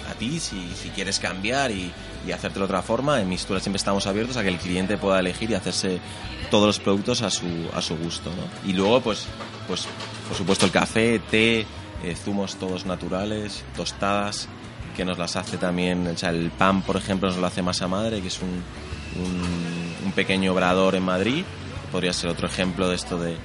a 0.10 0.14
ti 0.16 0.40
si, 0.40 0.68
si 0.74 0.90
quieres 0.90 1.20
cambiar 1.20 1.70
y, 1.70 1.92
y 2.26 2.32
hacértelo 2.32 2.66
de 2.66 2.74
otra 2.74 2.82
forma, 2.82 3.22
en 3.22 3.30
Mistura 3.30 3.60
siempre 3.60 3.78
estamos 3.78 4.08
abiertos 4.08 4.38
a 4.38 4.42
que 4.42 4.50
el 4.50 4.58
cliente 4.58 4.98
pueda 4.98 5.20
elegir 5.20 5.52
y 5.52 5.54
hacerse 5.54 6.00
todos 6.50 6.66
los 6.66 6.80
productos 6.80 7.22
a 7.22 7.30
su, 7.30 7.46
a 7.76 7.82
su 7.84 7.96
gusto. 7.96 8.32
¿no? 8.32 8.68
Y 8.68 8.74
luego 8.74 9.02
pues, 9.02 9.28
pues 9.68 9.88
por 10.28 10.36
supuesto 10.36 10.66
el 10.66 10.72
café, 10.72 11.20
té, 11.20 11.60
eh, 11.60 12.16
zumos 12.16 12.56
todos 12.56 12.88
naturales, 12.88 13.64
tostadas, 13.76 14.48
que 14.98 15.06
nos 15.06 15.20
las 15.20 15.36
hace 15.36 15.58
también, 15.58 16.08
el 16.20 16.50
pan, 16.50 16.82
por 16.82 16.98
ejemplo, 16.98 17.30
nos 17.30 17.38
lo 17.38 17.46
hace 17.46 17.62
Masa 17.62 17.88
Madre, 17.88 18.20
que 18.20 18.30
es 18.30 18.40
un, 18.42 18.64
un, 20.04 20.12
pequeño 20.14 20.54
obrador 20.54 20.96
en 20.96 21.04
Madrid. 21.04 21.44
Podría 21.92 22.14
ser 22.14 22.32
otro 22.32 22.48
ejemplo 22.48 22.90
de 22.90 22.96
esto 22.96 23.20
de, 23.20 23.38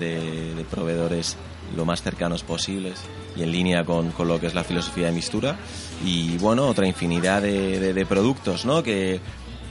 de 0.00 0.64
proveedores 0.68 1.36
lo 1.76 1.84
más 1.84 2.02
cercanos 2.02 2.42
posibles 2.42 2.98
y 3.36 3.42
en 3.42 3.52
línea 3.52 3.84
con, 3.84 4.10
con, 4.10 4.28
lo 4.28 4.40
que 4.40 4.46
es 4.46 4.54
la 4.54 4.64
filosofía 4.64 5.06
de 5.06 5.12
Mistura. 5.12 5.56
Y 6.04 6.36
bueno, 6.38 6.66
otra 6.66 6.86
infinidad 6.86 7.42
de, 7.42 7.78
de, 7.78 7.94
de 7.94 8.06
productos, 8.06 8.64
¿no? 8.64 8.82
Que, 8.82 9.20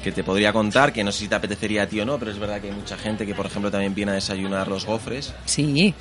que 0.03 0.11
te 0.11 0.23
podría 0.23 0.53
contar, 0.53 0.93
que 0.93 1.03
no 1.03 1.11
sé 1.11 1.19
si 1.19 1.27
te 1.27 1.35
apetecería 1.35 1.83
a 1.83 1.87
ti 1.87 1.99
o 1.99 2.05
no, 2.05 2.17
pero 2.17 2.31
es 2.31 2.39
verdad 2.39 2.61
que 2.61 2.69
hay 2.69 2.75
mucha 2.75 2.97
gente 2.97 3.25
que, 3.25 3.35
por 3.35 3.45
ejemplo, 3.45 3.71
también 3.71 3.93
viene 3.93 4.11
a 4.11 4.15
desayunar 4.15 4.67
los 4.67 4.85
gofres. 4.85 5.33
Sí. 5.45 5.93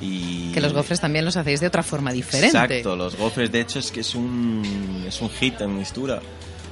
Y... 0.00 0.52
Que 0.52 0.60
los 0.60 0.72
gofres 0.72 1.00
también 1.00 1.24
los 1.24 1.36
hacéis 1.36 1.60
de 1.60 1.66
otra 1.66 1.82
forma 1.82 2.12
diferente. 2.12 2.56
Exacto, 2.56 2.96
los 2.96 3.16
gofres 3.16 3.50
de 3.50 3.60
hecho 3.60 3.78
es 3.78 3.90
que 3.90 4.00
es 4.00 4.14
un, 4.14 5.04
es 5.06 5.20
un 5.20 5.30
hit 5.30 5.60
en 5.60 5.76
mistura. 5.76 6.20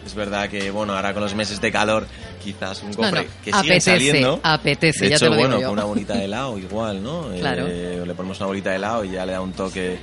Es 0.04 0.14
verdad 0.14 0.48
que, 0.48 0.70
bueno, 0.70 0.94
ahora 0.94 1.12
con 1.14 1.22
los 1.22 1.34
meses 1.34 1.60
de 1.60 1.72
calor, 1.72 2.06
quizás 2.42 2.82
un 2.82 2.90
no, 2.90 3.10
no. 3.10 3.22
que 3.42 3.50
apetece, 3.52 3.92
saliendo. 3.92 4.40
Apetece, 4.42 5.04
de 5.04 5.10
ya 5.10 5.16
hecho, 5.16 5.26
te 5.26 5.30
lo 5.30 5.36
bueno, 5.36 5.56
digo 5.56 5.60
yo. 5.62 5.68
con 5.68 5.78
una 5.78 5.84
bolita 5.84 6.14
de 6.14 6.24
helado 6.26 6.58
igual, 6.58 7.02
¿no? 7.02 7.28
Claro. 7.38 7.66
Eh, 7.66 8.02
le 8.06 8.14
ponemos 8.14 8.38
una 8.38 8.46
bolita 8.46 8.70
de 8.70 8.76
helado 8.76 9.04
y 9.04 9.12
ya 9.12 9.24
le 9.24 9.32
da 9.32 9.40
un 9.40 9.52
toque, 9.52 9.98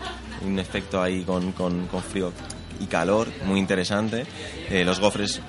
un 0.45 0.57
efecto 0.59 1.01
ahí 1.01 1.23
con, 1.23 1.51
con, 1.51 1.87
con 1.87 2.01
frío 2.01 2.33
y 2.79 2.85
calor 2.87 3.27
muy 3.45 3.59
interesante. 3.59 4.25
Eh, 4.69 4.83
los 4.83 4.99
gofres 4.99 5.41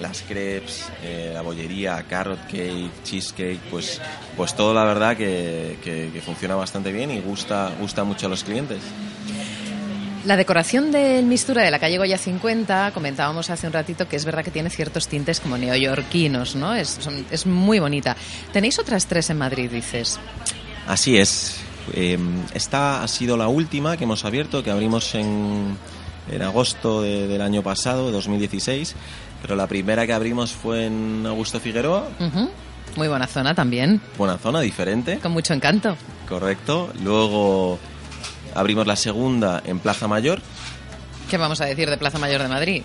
las 0.00 0.22
crepes, 0.22 0.86
eh, 1.02 1.30
la 1.32 1.42
bollería, 1.42 2.02
carrot 2.08 2.46
cake, 2.46 2.90
cheesecake, 3.04 3.60
pues, 3.70 4.00
pues 4.36 4.54
todo 4.54 4.74
la 4.74 4.84
verdad 4.84 5.16
que, 5.16 5.78
que, 5.82 6.10
que, 6.12 6.20
funciona 6.20 6.54
bastante 6.56 6.92
bien 6.92 7.10
y 7.10 7.20
gusta, 7.20 7.70
gusta 7.80 8.04
mucho 8.04 8.26
a 8.26 8.28
los 8.28 8.44
clientes. 8.44 8.80
La 10.24 10.36
decoración 10.36 10.90
del 10.90 11.26
Mistura 11.26 11.62
de 11.62 11.70
la 11.70 11.78
calle 11.78 11.98
Goya 11.98 12.16
50, 12.16 12.92
comentábamos 12.94 13.50
hace 13.50 13.66
un 13.66 13.72
ratito 13.72 14.08
que 14.08 14.16
es 14.16 14.24
verdad 14.24 14.42
que 14.42 14.50
tiene 14.50 14.70
ciertos 14.70 15.06
tintes 15.06 15.40
como 15.40 15.58
neoyorquinos, 15.58 16.56
¿no? 16.56 16.74
Es, 16.74 16.96
son, 17.00 17.26
es 17.30 17.44
muy 17.44 17.78
bonita. 17.78 18.16
Tenéis 18.52 18.78
otras 18.78 19.06
tres 19.06 19.28
en 19.30 19.38
Madrid, 19.38 19.70
dices. 19.70 20.18
Así 20.86 21.18
es. 21.18 21.60
Eh, 21.92 22.18
esta 22.54 23.02
ha 23.02 23.08
sido 23.08 23.36
la 23.36 23.48
última 23.48 23.96
que 23.98 24.04
hemos 24.04 24.24
abierto, 24.24 24.62
que 24.62 24.70
abrimos 24.70 25.14
en, 25.14 25.76
en 26.30 26.42
agosto 26.42 27.02
de, 27.02 27.26
del 27.28 27.42
año 27.42 27.62
pasado, 27.62 28.10
2016 28.10 28.96
pero 29.44 29.56
la 29.56 29.66
primera 29.66 30.06
que 30.06 30.14
abrimos 30.14 30.52
fue 30.52 30.86
en 30.86 31.22
Augusto 31.26 31.60
Figueroa. 31.60 32.08
Uh 32.18 32.24
-huh. 32.24 32.50
Muy 32.96 33.08
buena 33.08 33.26
zona 33.26 33.54
también. 33.54 34.00
Buena 34.16 34.38
zona, 34.38 34.62
diferente. 34.62 35.18
Con 35.18 35.32
mucho 35.32 35.52
encanto. 35.52 35.98
Correcto. 36.26 36.90
Luego 37.02 37.78
abrimos 38.54 38.86
la 38.86 38.96
segunda 38.96 39.62
en 39.64 39.78
Plaza 39.78 40.08
Mayor. 40.08 40.40
¿Qué 41.30 41.36
vamos 41.36 41.60
a 41.60 41.66
decir 41.66 41.88
de 41.90 41.96
Plaza 41.96 42.18
Mayor 42.18 42.42
de 42.42 42.48
Madrid? 42.48 42.82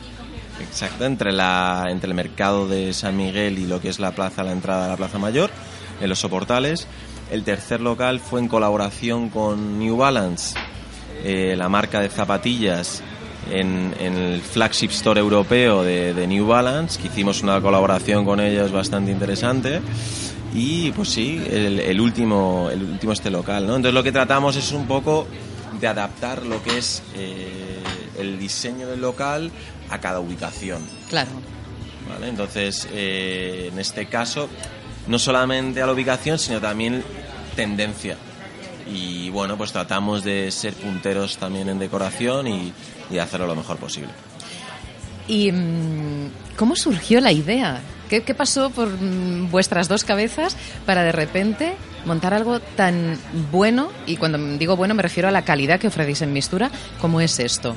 Exacto, 0.61 1.05
entre, 1.05 1.31
la, 1.31 1.85
entre 1.89 2.09
el 2.09 2.15
mercado 2.15 2.67
de 2.67 2.93
San 2.93 3.15
Miguel 3.15 3.59
y 3.59 3.65
lo 3.65 3.81
que 3.81 3.89
es 3.89 3.99
la 3.99 4.11
plaza, 4.11 4.43
la 4.43 4.51
entrada 4.51 4.85
a 4.85 4.89
la 4.89 4.97
Plaza 4.97 5.17
Mayor, 5.17 5.49
en 6.01 6.09
los 6.09 6.19
soportales. 6.19 6.87
El 7.31 7.43
tercer 7.43 7.81
local 7.81 8.19
fue 8.19 8.39
en 8.39 8.47
colaboración 8.47 9.29
con 9.29 9.79
New 9.79 9.97
Balance, 9.97 10.55
eh, 11.23 11.55
la 11.57 11.69
marca 11.69 12.01
de 12.01 12.09
zapatillas 12.09 13.03
en, 13.51 13.93
en, 13.99 14.15
el 14.15 14.41
flagship 14.41 14.89
store 14.89 15.19
europeo 15.19 15.83
de, 15.83 16.13
de, 16.13 16.27
New 16.27 16.47
Balance, 16.47 16.99
que 16.99 17.07
hicimos 17.07 17.41
una 17.41 17.61
colaboración 17.61 18.25
con 18.25 18.39
ellos 18.39 18.71
bastante 18.71 19.11
interesante. 19.11 19.81
Y 20.53 20.91
pues 20.91 21.09
sí, 21.09 21.41
el, 21.49 21.79
el, 21.79 22.01
último, 22.01 22.69
el 22.71 22.81
último 22.81 23.13
este 23.13 23.29
local, 23.29 23.67
¿no? 23.67 23.75
Entonces 23.75 23.93
lo 23.93 24.03
que 24.03 24.11
tratamos 24.11 24.55
es 24.55 24.71
un 24.71 24.87
poco 24.87 25.27
de 25.79 25.87
adaptar 25.87 26.45
lo 26.45 26.61
que 26.61 26.77
es 26.77 27.01
eh, 27.15 27.79
el 28.17 28.39
diseño 28.39 28.87
del 28.87 29.01
local 29.01 29.51
a 29.89 29.99
cada 29.99 30.19
ubicación. 30.19 30.81
Claro. 31.09 31.31
¿Vale? 32.09 32.29
Entonces, 32.29 32.87
eh, 32.91 33.69
en 33.71 33.79
este 33.79 34.07
caso, 34.07 34.49
no 35.07 35.19
solamente 35.19 35.81
a 35.81 35.85
la 35.85 35.93
ubicación, 35.93 36.39
sino 36.39 36.59
también 36.59 37.03
tendencia. 37.55 38.17
Y 38.91 39.29
bueno, 39.29 39.57
pues 39.57 39.71
tratamos 39.71 40.23
de 40.23 40.51
ser 40.51 40.73
punteros 40.73 41.37
también 41.37 41.69
en 41.69 41.77
decoración 41.77 42.47
y, 42.47 42.73
y 43.11 43.17
hacerlo 43.19 43.45
lo 43.45 43.55
mejor 43.55 43.77
posible. 43.77 44.09
¿Y 45.27 45.51
cómo 46.55 46.75
surgió 46.75 47.21
la 47.21 47.31
idea? 47.31 47.81
¿Qué, 48.09 48.23
¿Qué, 48.23 48.33
pasó 48.33 48.71
por 48.71 48.89
vuestras 49.51 49.87
dos 49.87 50.03
cabezas 50.03 50.57
para 50.87 51.03
de 51.03 51.11
repente 51.11 51.75
montar 52.05 52.33
algo 52.33 52.59
tan 52.59 53.17
bueno? 53.51 53.91
Y 54.05 54.17
cuando 54.17 54.37
digo 54.57 54.75
bueno 54.75 54.93
me 54.93 55.03
refiero 55.03 55.27
a 55.27 55.31
la 55.31 55.43
calidad 55.43 55.79
que 55.79 55.87
ofrecéis 55.87 56.21
en 56.21 56.33
Mistura, 56.33 56.71
¿cómo 56.99 57.21
es 57.21 57.39
esto? 57.39 57.75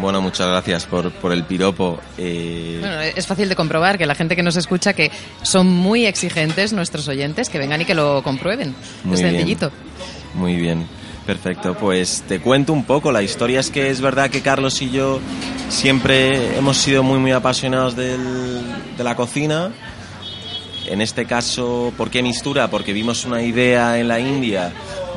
Bueno, 0.00 0.20
muchas 0.20 0.48
gracias 0.48 0.84
por, 0.84 1.12
por 1.12 1.32
el 1.32 1.44
piropo. 1.44 2.00
Eh... 2.18 2.78
Bueno, 2.80 3.00
es 3.00 3.26
fácil 3.26 3.48
de 3.48 3.54
comprobar 3.54 3.98
que 3.98 4.06
la 4.06 4.16
gente 4.16 4.34
que 4.34 4.42
nos 4.42 4.56
escucha 4.56 4.94
que 4.94 5.12
son 5.42 5.68
muy 5.68 6.06
exigentes 6.06 6.72
nuestros 6.72 7.06
oyentes, 7.08 7.48
que 7.48 7.58
vengan 7.58 7.80
y 7.80 7.84
que 7.84 7.94
lo 7.94 8.22
comprueben. 8.22 8.74
Muy 9.04 9.14
es 9.14 9.20
bien. 9.20 9.32
sencillito. 9.32 9.70
Muy 10.34 10.56
bien. 10.56 10.86
Perfecto, 11.24 11.74
pues 11.74 12.22
te 12.28 12.40
cuento 12.40 12.72
un 12.72 12.84
poco. 12.84 13.10
La 13.10 13.22
historia 13.22 13.58
es 13.58 13.70
que 13.70 13.90
es 13.90 14.00
verdad 14.00 14.30
que 14.30 14.42
Carlos 14.42 14.80
y 14.80 14.90
yo 14.90 15.20
siempre 15.68 16.56
hemos 16.56 16.76
sido 16.76 17.02
muy, 17.02 17.18
muy 17.18 17.32
apasionados 17.32 17.96
del, 17.96 18.20
de 18.96 19.04
la 19.04 19.16
cocina. 19.16 19.72
En 20.88 21.00
este 21.00 21.26
caso, 21.26 21.92
¿por 21.96 22.10
qué 22.10 22.22
mistura? 22.22 22.68
Porque 22.68 22.92
vimos 22.92 23.24
una 23.24 23.42
idea 23.42 23.98
en 23.98 24.08
la 24.08 24.20
India 24.20 24.72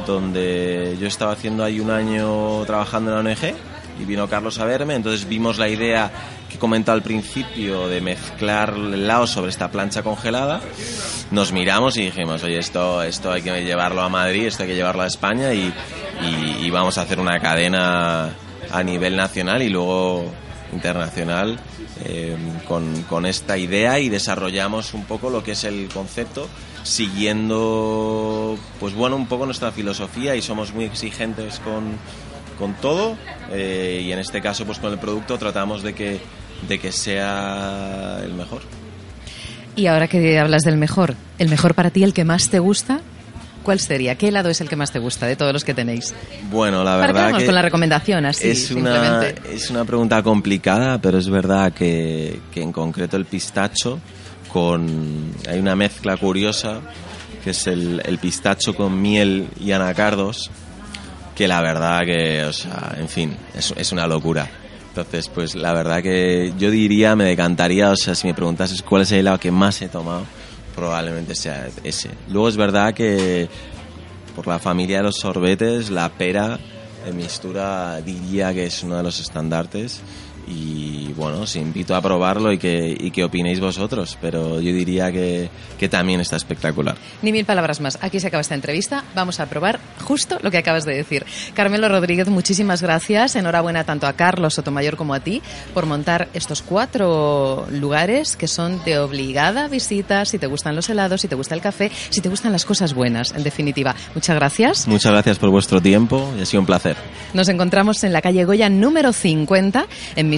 donde 0.08 0.98
yo 1.00 1.08
estaba 1.08 1.34
haciendo 1.34 1.64
ahí 1.64 1.80
un 1.80 1.92
año 1.92 2.64
trabajando 2.66 3.12
en 3.12 3.24
la 3.24 3.32
ONG 3.32 3.56
y 4.02 4.06
vino 4.06 4.28
Carlos 4.28 4.60
a 4.60 4.66
verme, 4.66 4.96
entonces 4.96 5.28
vimos 5.28 5.58
la 5.58 5.68
idea 5.68 6.12
que 6.50 6.58
comentó 6.58 6.92
al 6.92 7.04
principio 7.04 7.88
de 7.88 8.02
mezclar 8.02 8.74
el 8.76 8.94
helado 8.94 9.28
sobre 9.28 9.50
esta 9.50 9.70
plancha 9.70 10.02
congelada, 10.02 10.62
nos 11.32 11.52
miramos 11.52 11.98
y 11.98 12.04
dijimos, 12.04 12.42
oye, 12.44 12.58
esto, 12.58 13.04
esto 13.04 13.32
hay 13.32 13.42
que 13.42 13.64
llevarlo 13.64 14.02
a 14.02 14.10
Madrid, 14.10 14.48
esto 14.48 14.64
hay 14.64 14.70
que 14.70 14.76
llevarlo 14.76 15.04
a 15.04 15.08
España 15.08 15.54
y 15.54 16.70
vamos 16.72 16.98
a 16.98 17.02
hacer 17.02 17.20
una 17.20 17.40
cadena 17.40 18.34
a 18.72 18.84
nivel 18.84 19.16
nacional 19.16 19.62
y 19.62 19.70
luego 19.70 20.32
internacional 20.74 21.60
eh, 22.06 22.36
con, 22.68 23.04
con, 23.04 23.26
esta 23.26 23.58
idea 23.58 24.00
y 24.00 24.10
desarrollamos 24.10 24.94
un 24.94 25.06
poco 25.06 25.30
lo 25.30 25.44
que 25.44 25.52
es 25.52 25.64
el 25.64 25.90
concepto 25.90 26.48
siguiendo 26.84 28.58
pues 28.80 28.94
bueno 28.94 29.16
un 29.16 29.28
poco 29.28 29.46
nuestra 29.46 29.72
filosofía 29.72 30.36
y 30.36 30.42
somos 30.42 30.74
muy 30.74 30.86
exigentes 30.86 31.60
con, 31.60 31.98
con 32.58 32.74
todo 32.76 33.18
eh, 33.52 34.04
y 34.06 34.12
en 34.12 34.20
este 34.20 34.42
caso 34.42 34.66
pues 34.66 34.80
con 34.80 34.92
el 34.92 35.00
producto 35.00 35.38
tratamos 35.38 35.82
de 35.82 35.94
que, 35.94 36.20
de 36.68 36.80
que 36.80 36.92
sea 36.92 38.20
el 38.24 38.34
mejor. 38.34 38.62
Y 39.76 39.88
ahora 39.88 40.08
que 40.08 40.38
hablas 40.38 40.64
del 40.64 40.76
mejor, 40.76 41.16
¿el 41.38 41.48
mejor 41.48 41.74
para 41.74 41.90
ti, 41.90 42.04
el 42.04 42.14
que 42.14 42.26
más 42.26 42.50
te 42.50 42.60
gusta? 42.60 43.00
¿Cuál 43.64 43.80
sería? 43.80 44.16
¿Qué 44.16 44.30
helado 44.30 44.50
es 44.50 44.62
el 44.62 44.70
que 44.70 44.76
más 44.76 44.92
te 44.92 45.00
gusta 45.00 45.28
de 45.28 45.36
todos 45.36 45.54
los 45.54 45.64
que 45.64 45.74
tenéis? 45.74 46.14
Bueno, 46.50 46.84
la 46.84 46.96
verdad 46.98 47.30
Para 47.32 47.38
que, 47.38 47.46
con 47.46 47.56
la 47.56 47.62
recomendación 47.62 48.26
así, 48.26 48.50
es 48.50 48.72
una, 48.72 49.28
es 49.28 49.70
una 49.70 49.86
pregunta 49.86 50.24
complicada, 50.24 51.00
pero 51.00 51.18
es 51.18 51.30
verdad 51.30 51.74
que, 51.74 52.40
que 52.52 52.62
en 52.62 52.72
concreto 52.72 53.18
el 53.18 53.26
pistacho 53.26 54.00
con 54.52 55.34
hay 55.48 55.60
una 55.60 55.76
mezcla 55.76 56.18
curiosa 56.18 56.82
que 57.44 57.52
es 57.52 57.68
el, 57.68 58.02
el 58.06 58.18
pistacho 58.18 58.76
con 58.76 59.02
miel 59.02 59.48
y 59.60 59.72
anacardos 59.72 60.50
que 61.36 61.48
la 61.48 61.62
verdad 61.62 62.02
que, 62.06 62.44
o 62.44 62.52
sea, 62.52 62.96
en 62.98 63.08
fin, 63.08 63.38
es, 63.56 63.74
es 63.78 63.94
una 63.94 64.06
locura. 64.08 64.50
Entonces, 64.90 65.30
pues 65.30 65.56
la 65.56 65.72
verdad 65.72 66.04
que 66.04 66.52
yo 66.58 66.70
diría, 66.70 67.16
me 67.16 67.24
decantaría, 67.24 67.92
o 67.92 67.96
sea, 67.96 68.14
si 68.14 68.28
me 68.28 68.34
preguntases 68.34 68.82
cuál 68.82 69.04
es 69.04 69.12
el 69.14 69.20
helado 69.20 69.40
que 69.40 69.50
más 69.50 69.82
he 69.82 69.88
tomado, 69.88 70.26
probablemente 70.76 71.36
sea 71.36 71.70
ese. 71.84 72.10
Luego 72.28 72.50
es 72.50 72.58
verdad 72.58 72.94
que 72.94 73.50
por 74.36 74.48
la 74.48 74.60
familia 74.60 74.98
de 74.98 75.04
los 75.04 75.18
sorbetes, 75.18 75.90
la 75.90 76.10
pera 76.10 76.60
de 77.06 77.12
mistura 77.14 78.02
diría 78.02 78.54
que 78.54 78.66
es 78.66 78.84
uno 78.84 78.98
de 78.98 79.04
los 79.04 79.20
estandartes 79.20 80.02
y 80.50 81.14
bueno, 81.16 81.42
os 81.42 81.56
invito 81.56 81.96
a 81.96 82.02
probarlo 82.02 82.52
y 82.52 82.58
que, 82.58 82.98
y 83.00 83.12
que 83.12 83.24
opinéis 83.24 83.60
vosotros, 83.60 84.18
pero 84.20 84.60
yo 84.60 84.74
diría 84.74 85.12
que, 85.12 85.50
que 85.78 85.88
también 85.88 86.20
está 86.22 86.38
espectacular. 86.38 86.96
Ni 87.22 87.32
mil 87.32 87.46
palabras 87.46 87.80
más. 87.80 88.00
Aquí 88.02 88.20
se 88.20 88.28
acaba 88.28 88.42
esta 88.42 88.56
entrevista. 88.56 89.04
Vamos 89.14 89.40
a 89.40 89.46
probar 89.46 89.80
justo 90.04 90.40
lo 90.42 90.50
que 90.50 90.58
acabas 90.58 90.86
de 90.86 90.96
decir. 90.96 91.26
Carmelo 91.54 91.88
Rodríguez, 91.88 92.28
muchísimas 92.30 92.82
gracias. 92.82 93.36
Enhorabuena 93.36 93.84
tanto 93.84 94.08
a 94.08 94.14
Carlos 94.14 94.56
Sotomayor 94.56 94.96
como 94.96 95.14
a 95.14 95.20
ti 95.20 95.42
por 95.74 95.86
montar 95.86 96.30
estos 96.34 96.64
cuatro 96.64 97.68
lugares 97.72 98.36
que 98.36 98.48
son 98.48 98.84
de 98.86 98.98
obligada 98.98 99.68
visita 99.68 100.26
si 100.26 100.40
te 100.40 100.48
gustan 100.48 100.76
los 100.76 100.90
helados, 100.90 101.22
si 101.22 101.28
te 101.28 101.36
gusta 101.36 101.54
el 101.54 101.62
café, 101.62 101.92
si 102.10 102.22
te 102.22 102.30
gustan 102.30 102.52
las 102.52 102.66
cosas 102.66 102.94
buenas, 102.94 103.34
en 103.36 103.44
definitiva. 103.44 103.96
Muchas 104.16 104.36
gracias. 104.36 104.88
Muchas 104.88 105.12
gracias 105.12 105.38
por 105.38 105.52
vuestro 105.52 105.80
tiempo 105.80 106.34
y 106.38 106.42
ha 106.42 106.46
sido 106.46 106.62
un 106.62 106.66
placer. 106.66 106.96
Nos 107.34 107.50
encontramos 107.50 108.04
en 108.04 108.14
la 108.14 108.22
calle 108.22 108.46
Goya 108.46 108.70
número 108.70 109.14
50 109.14 109.86
en 110.16 110.30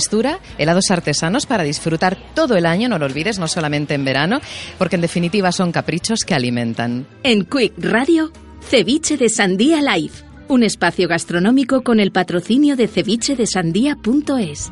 Helados 0.57 0.91
artesanos 0.91 1.45
para 1.45 1.63
disfrutar 1.63 2.17
todo 2.33 2.55
el 2.55 2.65
año, 2.65 2.89
no 2.89 2.97
lo 2.97 3.05
olvides, 3.05 3.39
no 3.39 3.47
solamente 3.47 3.93
en 3.93 4.05
verano, 4.05 4.41
porque 4.77 4.95
en 4.95 5.01
definitiva 5.01 5.51
son 5.51 5.71
caprichos 5.71 6.21
que 6.25 6.35
alimentan. 6.35 7.07
En 7.23 7.45
Quick 7.45 7.73
Radio, 7.77 8.31
Ceviche 8.61 9.17
de 9.17 9.29
Sandía 9.29 9.81
Live, 9.81 10.13
un 10.47 10.63
espacio 10.63 11.07
gastronómico 11.07 11.83
con 11.83 11.99
el 11.99 12.11
patrocinio 12.11 12.75
de 12.75 12.87
cevichedesandía.es. 12.87 14.71